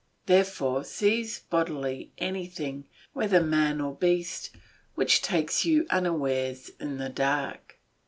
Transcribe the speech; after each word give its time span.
Therefore 0.25 0.83
seize 0.83 1.37
boldly 1.41 2.09
anything, 2.17 2.85
whether 3.13 3.39
man 3.39 3.79
or 3.79 3.93
beast, 3.93 4.49
which 4.95 5.21
takes 5.21 5.63
you 5.63 5.85
unawares 5.91 6.71
in 6.79 6.97
the 6.97 7.09
dark. 7.09 7.77